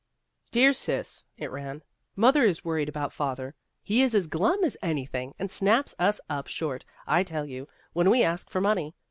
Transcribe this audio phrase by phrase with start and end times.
[0.51, 1.83] "DEAR Sis," (it ran):"
[2.15, 3.53] Mother is worried about Father.
[3.83, 8.09] He is as glum as anything, and snaps us up short, I tell you, when
[8.09, 8.95] we ask for money.